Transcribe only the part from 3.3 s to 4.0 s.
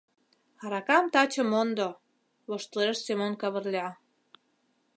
Кавырля.